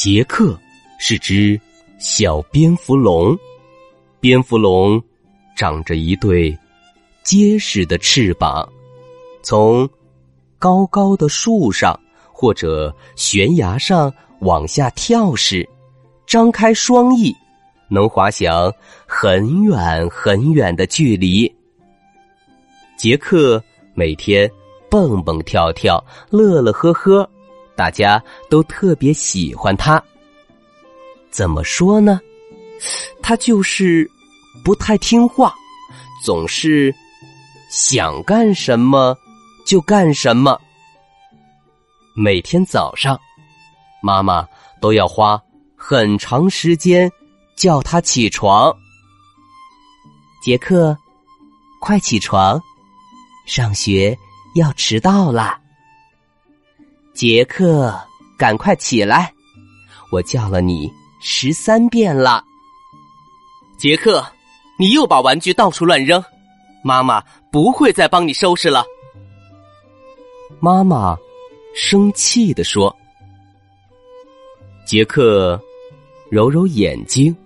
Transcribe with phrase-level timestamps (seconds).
[0.00, 0.56] 杰克
[1.00, 1.60] 是只
[1.98, 3.36] 小蝙蝠龙，
[4.20, 5.02] 蝙蝠龙
[5.56, 6.56] 长着一对
[7.24, 8.64] 结实的翅膀，
[9.42, 9.90] 从
[10.56, 11.98] 高高的树上
[12.30, 15.68] 或者悬崖上往下跳时，
[16.28, 17.34] 张开双翼，
[17.88, 18.72] 能滑翔
[19.04, 21.52] 很远很远的距离。
[22.96, 23.60] 杰克
[23.94, 24.48] 每天
[24.88, 27.28] 蹦蹦跳跳，乐乐呵呵。
[27.78, 30.02] 大家都特别喜欢他。
[31.30, 32.20] 怎么说呢？
[33.22, 34.10] 他就是
[34.64, 35.54] 不太听话，
[36.24, 36.92] 总是
[37.70, 39.16] 想干什么
[39.64, 40.60] 就干什么。
[42.16, 43.16] 每天早上，
[44.02, 44.44] 妈妈
[44.80, 45.40] 都要花
[45.76, 47.08] 很长时间
[47.56, 48.76] 叫他起床。
[50.42, 50.98] 杰克，
[51.80, 52.60] 快起床，
[53.46, 54.18] 上学
[54.56, 55.60] 要迟到了。
[57.18, 57.92] 杰克，
[58.36, 59.34] 赶快起来！
[60.12, 60.88] 我叫了你
[61.20, 62.44] 十三遍了。
[63.76, 64.24] 杰克，
[64.78, 66.22] 你又把玩具到处乱扔，
[66.84, 67.20] 妈妈
[67.50, 68.84] 不会再帮你收拾了。
[70.60, 71.18] 妈妈
[71.74, 72.96] 生气的说。
[74.86, 75.60] 杰克
[76.30, 77.36] 揉揉眼睛，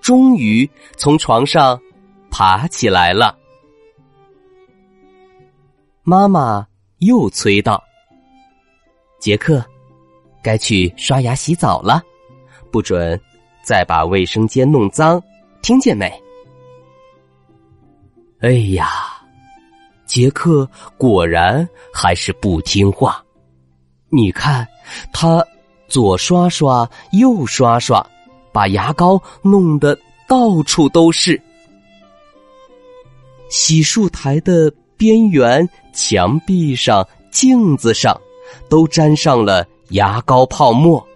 [0.00, 0.66] 终于
[0.96, 1.78] 从床上
[2.30, 3.36] 爬起来了。
[6.02, 6.66] 妈妈
[7.00, 7.84] 又催道。
[9.22, 9.64] 杰克，
[10.42, 12.02] 该去刷牙洗澡了，
[12.72, 13.18] 不准
[13.62, 15.22] 再把卫生间弄脏，
[15.62, 16.12] 听见没？
[18.40, 18.88] 哎呀，
[20.06, 20.68] 杰克
[20.98, 23.24] 果然还是不听话。
[24.08, 24.66] 你看，
[25.12, 25.46] 他
[25.86, 28.04] 左刷刷，右刷刷，
[28.52, 29.96] 把牙膏弄得
[30.26, 31.40] 到处都是。
[33.48, 38.20] 洗漱台的边缘、墙壁上、镜子上。
[38.68, 41.06] 都沾上了牙膏泡沫，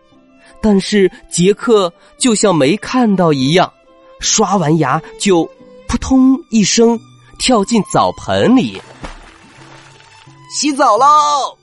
[0.61, 3.73] 但是杰克就像没看到一样，
[4.21, 5.45] 刷完牙就
[5.89, 6.99] 扑通一声
[7.39, 8.81] 跳进澡盆里，
[10.51, 11.57] 洗澡喽！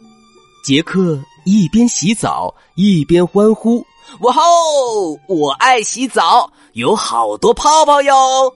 [0.63, 3.85] 杰克一边洗澡一边欢呼
[4.21, 4.41] ：“哇吼！
[5.27, 8.53] 我爱洗澡，有好多泡泡哟！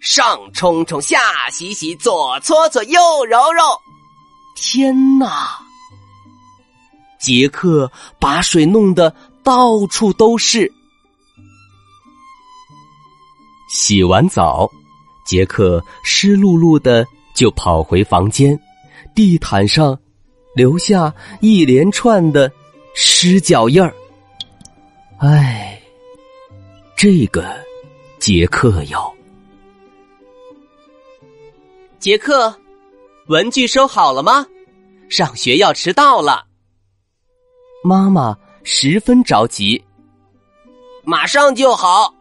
[0.00, 1.18] 上冲冲，下
[1.50, 3.62] 洗洗，左搓搓，右揉揉。
[4.56, 5.58] 天哪！”
[7.20, 10.72] 杰克把水弄得到处都是。
[13.68, 14.68] 洗完澡，
[15.24, 18.58] 杰克湿漉漉的就跑回房间，
[19.14, 19.96] 地毯上
[20.56, 22.50] 留下一连串的
[22.94, 23.94] 湿脚印儿。
[25.18, 25.80] 唉，
[26.96, 27.46] 这个
[28.18, 29.14] 杰克哟，
[32.00, 32.52] 杰克，
[33.26, 34.46] 文具收好了吗？
[35.08, 36.49] 上学要迟到了。
[37.82, 39.82] 妈妈十分着急，
[41.02, 42.14] 马上就好。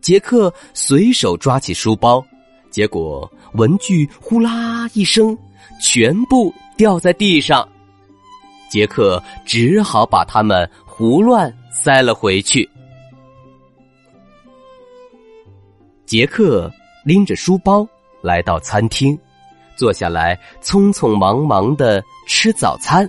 [0.00, 2.24] 杰克随手抓起书包，
[2.68, 5.38] 结果文具呼啦一声，
[5.80, 7.66] 全部掉在地上。
[8.68, 12.68] 杰克只好把它们胡乱塞了回去。
[16.06, 16.68] 杰克
[17.04, 17.86] 拎着书包
[18.20, 19.16] 来到餐厅，
[19.76, 23.08] 坐下来，匆匆忙忙的吃早餐，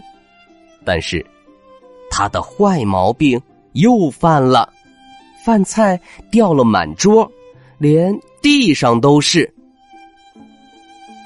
[0.86, 1.26] 但是。
[2.10, 3.42] 他的坏毛病
[3.74, 4.72] 又犯了，
[5.46, 6.00] 饭菜
[6.32, 7.32] 掉了满桌，
[7.78, 9.54] 连地上都是。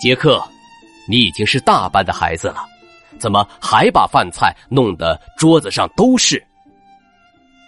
[0.02, 0.44] 杰克，
[1.08, 2.66] 你已经是大班的孩子了，
[3.20, 6.44] 怎么还把饭菜弄得桌子上都是？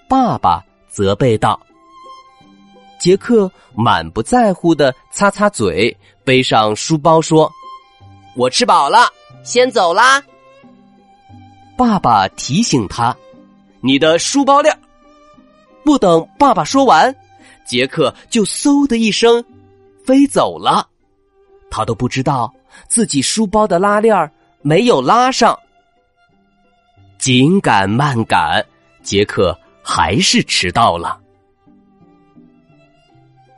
[0.07, 1.59] 爸爸责备道。
[3.00, 7.51] 杰克满不在乎的擦擦嘴，背上书包说
[8.36, 9.07] ：“我吃饱了，
[9.44, 10.24] 先走啦。”
[11.75, 13.15] 爸爸提醒他
[13.81, 14.77] ：“你的书包链。”
[15.83, 17.13] 不等爸爸说完，
[17.65, 19.43] 杰克就嗖的一声
[20.05, 20.87] 飞走了。
[21.69, 22.53] 他都不知道
[22.87, 24.31] 自己书包的拉链
[24.61, 25.57] 没有拉上。
[27.17, 28.65] 紧赶慢赶，
[29.01, 31.19] 杰克还是迟到了。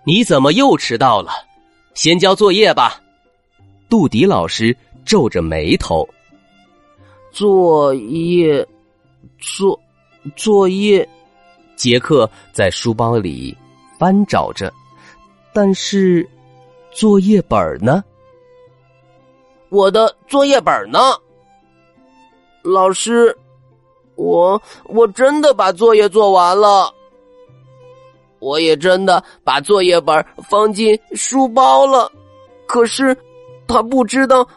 [0.03, 1.31] 你怎么又迟到了？
[1.93, 3.01] 先交作业吧。
[3.89, 6.07] 杜迪老师皱着眉头。
[7.35, 8.65] 作业，
[9.37, 9.77] 作
[10.37, 11.07] 作业。
[11.75, 13.53] 杰克在书包里
[13.99, 14.71] 翻找着，
[15.53, 16.25] 但是
[16.93, 18.01] 作业本呢？
[19.67, 20.97] 我的作业本呢？
[22.63, 23.37] 老师，
[24.15, 26.89] 我我真的把作业做完了，
[28.39, 32.09] 我也真的把作业本放进书包了，
[32.65, 33.13] 可是
[33.67, 34.47] 他不知道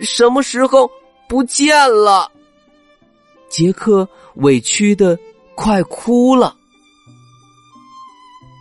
[0.00, 0.90] 什么时候
[1.30, 2.28] 不见了。
[3.48, 5.16] 杰克委屈的
[5.54, 6.56] 快哭了。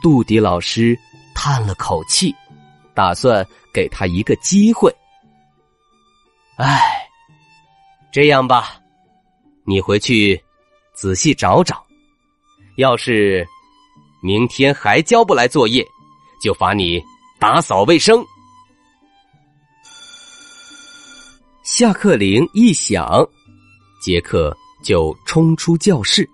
[0.03, 0.95] 杜迪老师
[1.33, 2.31] 叹了口气，
[2.93, 3.43] 打算
[3.73, 4.95] 给他一个机会。
[6.57, 6.79] 唉，
[8.11, 8.79] 这样吧，
[9.65, 10.39] 你回去
[10.93, 11.83] 仔细找找，
[12.77, 13.43] 要是
[14.21, 15.83] 明天还交不来作业，
[16.39, 17.01] 就罚你
[17.39, 18.23] 打扫卫生。
[21.71, 23.23] 下课铃一响，
[24.01, 26.27] 杰克就冲出教室。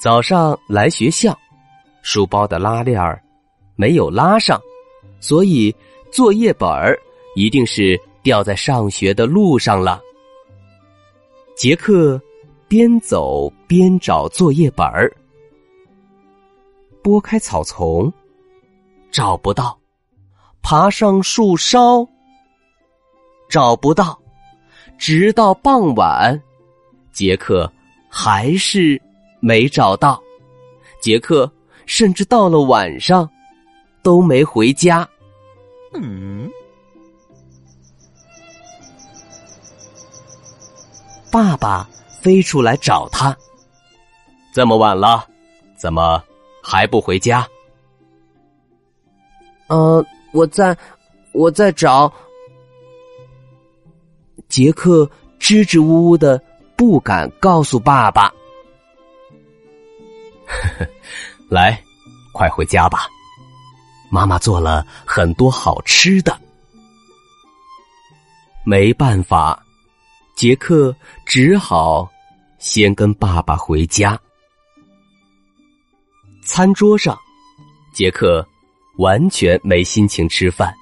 [0.00, 1.36] 早上来学校。
[2.00, 3.20] 书包的拉链儿
[3.74, 4.58] 没有拉上，
[5.18, 5.74] 所以
[6.12, 6.96] 作业本儿
[7.34, 10.00] 一定是掉在上学的路上了。
[11.56, 12.22] 杰克
[12.68, 15.12] 边走边找作业本儿，
[17.02, 18.10] 拨开草丛，
[19.10, 19.76] 找不到；
[20.62, 22.08] 爬上树梢，
[23.48, 24.18] 找不到。
[24.98, 26.40] 直到傍晚，
[27.12, 27.70] 杰克
[28.08, 29.00] 还是
[29.40, 30.22] 没找到。
[31.00, 31.50] 杰克。
[31.88, 33.30] 甚至到了晚上，
[34.02, 35.08] 都没回家。
[35.94, 36.50] 嗯，
[41.30, 41.88] 爸爸
[42.20, 43.36] 飞出来找他。
[44.52, 45.24] 这么晚了，
[45.76, 46.20] 怎么
[46.60, 47.46] 还不回家？
[49.68, 50.76] 呃，我在，
[51.30, 52.12] 我在找。
[54.48, 55.08] 杰克
[55.38, 56.40] 支支吾吾的，
[56.76, 58.32] 不敢告诉爸爸。
[61.50, 61.82] 来，
[62.32, 63.08] 快回家吧！
[64.10, 66.38] 妈妈做了很多好吃的。
[68.64, 69.60] 没办法，
[70.36, 70.94] 杰克
[71.24, 72.08] 只好
[72.58, 74.18] 先跟爸爸回家。
[76.42, 77.18] 餐桌上，
[77.92, 78.46] 杰克
[78.98, 80.74] 完全没心情吃饭，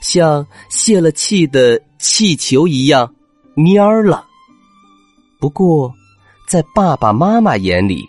[0.00, 3.14] 像泄了气的气球一样
[3.56, 4.24] 蔫儿了。
[5.40, 5.92] 不过，
[6.46, 8.08] 在爸爸妈妈眼里，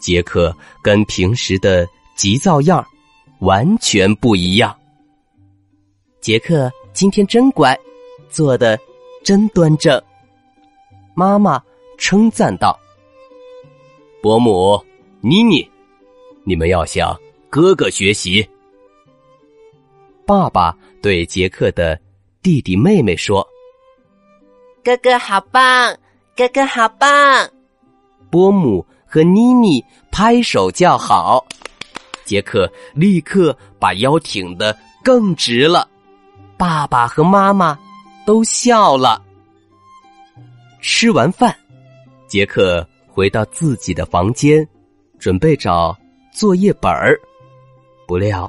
[0.00, 1.86] 杰克跟平时的
[2.16, 2.84] 急躁样
[3.40, 4.76] 完全不一样。
[6.20, 7.78] 杰克今天真乖，
[8.28, 8.78] 做的
[9.24, 10.00] 真端正。
[11.14, 11.62] 妈妈
[11.98, 12.78] 称赞道
[14.22, 14.78] ：“伯母，
[15.20, 15.68] 妮妮，
[16.44, 17.18] 你们要向
[17.48, 18.46] 哥哥学习。”
[20.30, 20.72] 爸爸
[21.02, 21.98] 对杰克的
[22.40, 23.44] 弟弟妹妹说
[24.84, 25.92] ：“哥哥好棒，
[26.36, 27.50] 哥哥好棒。”
[28.30, 28.86] 波姆。
[29.04, 31.44] 和妮妮拍手叫好，
[32.24, 35.88] 杰克立刻把腰挺得更直了。
[36.56, 37.76] 爸爸和妈妈
[38.24, 39.20] 都笑了。
[40.80, 41.52] 吃完饭，
[42.28, 44.64] 杰克回到自己的房间，
[45.18, 45.98] 准备找
[46.32, 47.20] 作业本儿，
[48.06, 48.48] 不料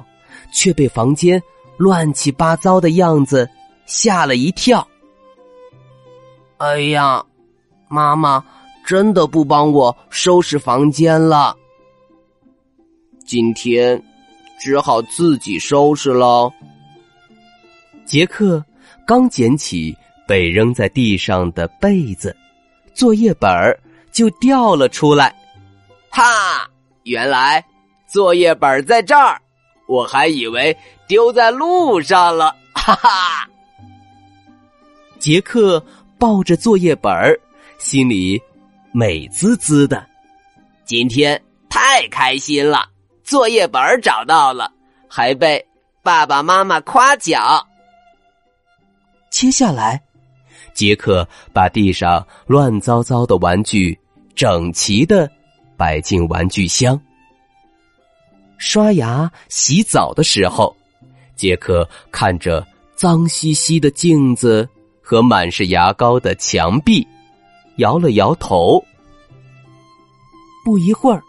[0.54, 1.42] 却被房间
[1.76, 3.48] 乱七八糟的样子
[3.86, 4.86] 吓了一跳。
[6.58, 7.24] 哎呀，
[7.88, 8.44] 妈妈！
[8.84, 11.56] 真的不帮我收拾房间了，
[13.24, 14.02] 今天
[14.58, 16.52] 只好自己收拾喽。
[18.04, 18.62] 杰克
[19.06, 22.36] 刚捡起被扔在地上的被子，
[22.92, 23.78] 作业本儿
[24.10, 25.32] 就掉了出来。
[26.10, 26.68] 哈，
[27.04, 27.64] 原来
[28.08, 29.40] 作业本在这儿，
[29.92, 30.74] 我还以为
[31.06, 32.56] 丢在路上了。
[32.74, 33.46] 哈哈，
[35.18, 35.84] 杰克
[36.18, 37.38] 抱着作业本儿，
[37.78, 38.40] 心里。
[38.94, 40.06] 美滋滋的，
[40.84, 42.86] 今天太开心了！
[43.24, 44.70] 作业本找到了，
[45.08, 45.64] 还被
[46.02, 47.66] 爸爸妈妈夸奖。
[49.30, 49.98] 接下来，
[50.74, 53.98] 杰克把地上乱糟糟的玩具
[54.34, 55.26] 整齐的
[55.74, 57.00] 摆进玩具箱。
[58.62, 60.74] 刷牙、洗澡的时候，
[61.34, 62.64] 杰克看着
[62.94, 64.68] 脏兮兮的镜子
[65.02, 67.04] 和满是牙膏的墙壁。
[67.78, 68.80] 摇了摇头，
[70.64, 71.20] 不一会儿，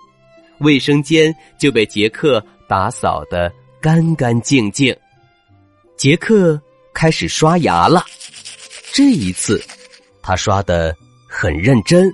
[0.59, 4.95] 卫生间就被杰克打扫的干干净净。
[5.97, 6.61] 杰克
[6.93, 8.05] 开始刷牙了，
[8.93, 9.59] 这一次
[10.21, 10.95] 他刷的
[11.27, 12.13] 很认真，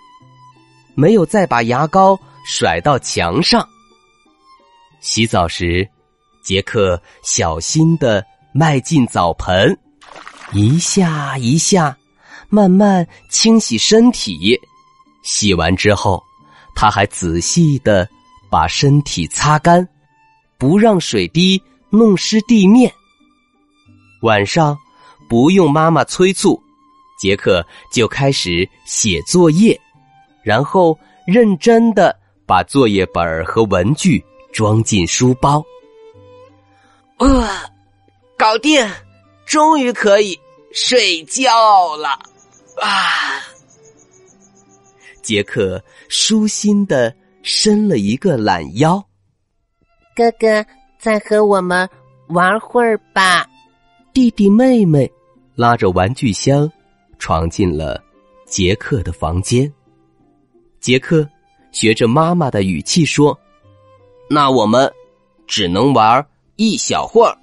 [0.95, 3.67] 没有再把牙膏甩到墙上。
[5.01, 5.87] 洗澡时，
[6.43, 9.77] 杰克小心的迈进澡盆，
[10.53, 11.97] 一下一下，
[12.49, 14.59] 慢慢清洗身体。
[15.23, 16.21] 洗完之后，
[16.75, 18.07] 他还仔细的
[18.49, 19.87] 把身体擦干，
[20.57, 22.91] 不让水滴弄湿地面。
[24.21, 24.77] 晚上
[25.29, 26.61] 不用妈妈催促，
[27.19, 29.79] 杰克就开始写作业，
[30.43, 35.63] 然后认真的把作业本和文具装进书包。
[37.17, 37.69] 哇，
[38.37, 38.87] 搞定！
[39.45, 40.39] 终于可以
[40.71, 42.09] 睡觉了
[42.79, 43.41] 啊！
[45.23, 49.03] 杰克舒心的伸了一个懒腰。
[50.15, 50.65] 哥哥，
[50.99, 51.89] 再和我们
[52.27, 53.49] 玩会儿吧。
[54.13, 55.11] 弟弟妹妹
[55.55, 56.71] 拉着玩具箱，
[57.17, 57.99] 闯进了
[58.45, 59.71] 杰克的房间。
[60.79, 61.27] 杰克
[61.71, 63.37] 学着妈妈的语气说
[64.29, 64.91] ：“那我们
[65.47, 67.37] 只能玩一小会儿。”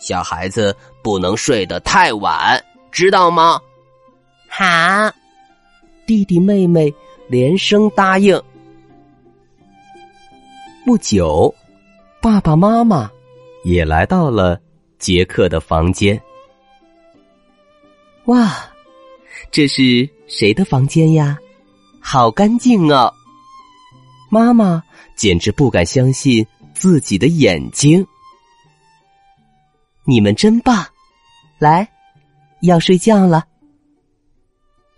[0.00, 3.60] 小孩子不能睡得太晚，知道吗？
[4.48, 4.64] 好，
[6.06, 6.92] 弟弟妹妹
[7.28, 8.42] 连声答应。
[10.86, 11.54] 不久，
[12.22, 13.10] 爸爸妈妈
[13.62, 14.58] 也来到了
[14.98, 16.20] 杰克的房间。
[18.24, 18.50] 哇，
[19.50, 21.38] 这是谁的房间呀？
[22.00, 23.12] 好干净啊！
[24.30, 24.82] 妈妈
[25.20, 28.06] 简直不敢相信自己的眼睛。
[30.04, 30.82] 你们真棒！
[31.58, 31.86] 来，
[32.62, 33.44] 要睡觉了。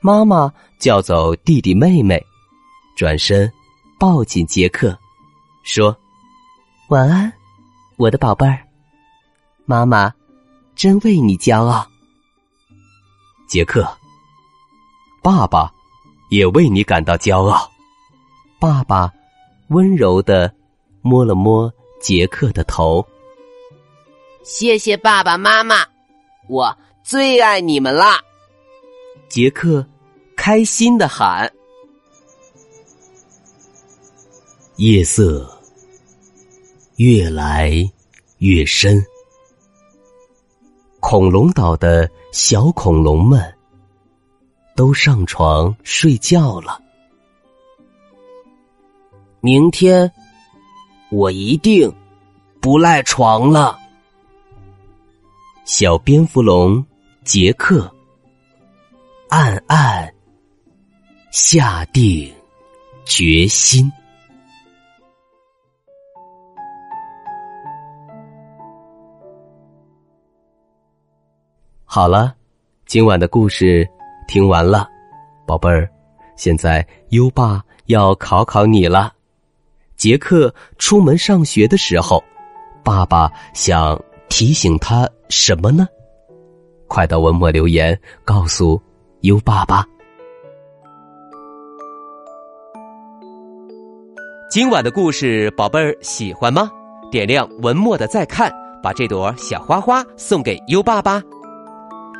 [0.00, 2.24] 妈妈叫走弟弟妹妹，
[2.96, 3.52] 转身
[3.98, 4.96] 抱紧杰克，
[5.64, 5.98] 说
[6.86, 7.32] ：“晚安，
[7.96, 8.64] 我的宝贝儿。
[9.64, 10.14] 妈妈
[10.76, 11.84] 真为你骄傲。”
[13.50, 13.84] 杰克，
[15.20, 15.74] 爸爸
[16.30, 17.68] 也为你感到骄傲。
[18.60, 19.12] 爸爸
[19.72, 20.52] 温柔的
[21.00, 23.04] 摸了摸杰克的头。
[24.44, 25.86] 谢谢爸爸妈妈，
[26.48, 28.20] 我最爱你们啦！
[29.28, 29.86] 杰克
[30.36, 31.50] 开心的喊。
[34.76, 35.48] 夜色
[36.96, 37.72] 越来
[38.38, 39.00] 越深，
[40.98, 43.54] 恐龙岛的小恐龙们
[44.74, 46.81] 都上床睡觉了。
[49.44, 50.08] 明天
[51.10, 51.92] 我一定
[52.60, 53.76] 不赖床了。
[55.64, 56.84] 小蝙蝠龙
[57.24, 57.92] 杰克
[59.30, 60.14] 暗暗
[61.32, 62.32] 下定
[63.04, 63.90] 决心。
[71.84, 72.32] 好了，
[72.86, 73.84] 今晚的故事
[74.28, 74.88] 听完了，
[75.44, 75.90] 宝贝儿，
[76.36, 79.12] 现在优爸要考考你了。
[80.02, 82.20] 杰克出门上学的时候，
[82.82, 83.96] 爸爸想。
[84.28, 85.86] 提醒他什么呢？
[86.88, 88.80] 快到文末留言告诉
[89.20, 89.84] 优爸吧。
[94.50, 96.70] 今晚的故事，宝贝儿喜欢吗？
[97.10, 98.50] 点亮文末的再看，
[98.82, 101.22] 把这朵小花花送给优爸吧。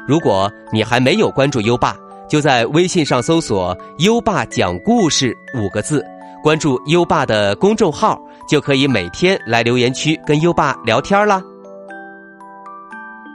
[0.06, 1.96] 如果你还没有关注优爸，
[2.28, 6.04] 就在微信上搜索“优爸讲故事”五个字，
[6.42, 11.40] 关注优爸的公众号，就可以每天来留言区跟优爸聊天啦。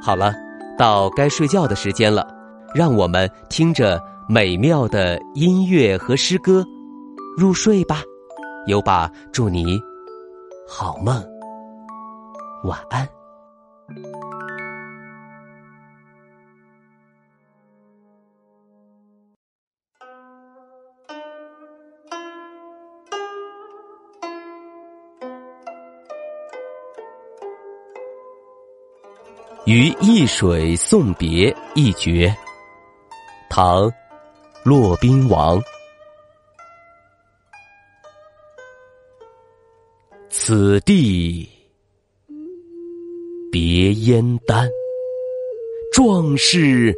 [0.04, 0.34] 好了，
[0.78, 2.28] 到该睡觉的时间了，
[2.76, 6.64] 让我们听着美妙的音乐和诗歌
[7.38, 8.02] 入睡吧。
[8.68, 9.80] 优爸祝你
[10.68, 11.24] 好梦，
[12.64, 13.17] 晚安。
[29.68, 32.34] 于易水送别一绝，
[33.50, 33.84] 唐·
[34.64, 35.62] 骆宾王。
[40.30, 41.50] 此地
[43.52, 44.70] 别燕丹，
[45.92, 46.96] 壮士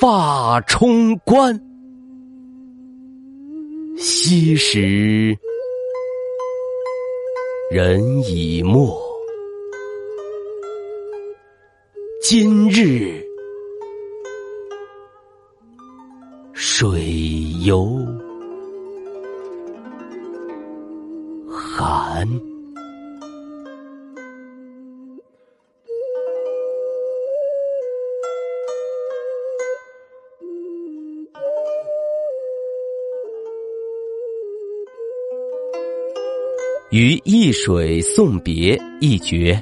[0.00, 1.54] 发冲冠。
[3.98, 5.36] 昔时
[7.70, 9.09] 人已没。
[12.32, 13.20] 今日
[16.52, 18.06] 水犹
[21.48, 22.24] 寒，
[36.90, 39.60] 于易水送别一绝，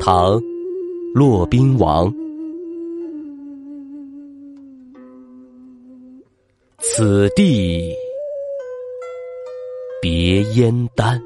[0.00, 0.42] 唐。
[1.14, 2.12] 骆宾王。
[6.80, 7.94] 此地
[10.02, 11.22] 别燕丹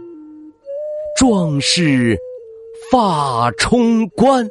[1.16, 2.18] 壮士
[2.90, 4.46] 发冲冠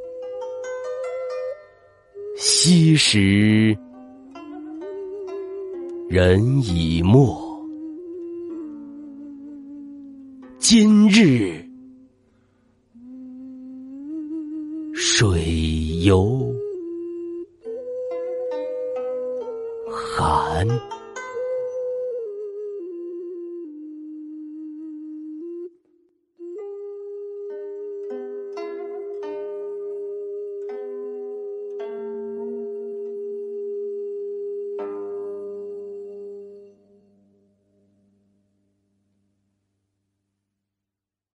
[2.35, 3.77] 昔时
[6.09, 7.37] 人已没。
[10.57, 11.66] 今日
[15.19, 16.53] 水犹
[19.89, 20.67] 寒。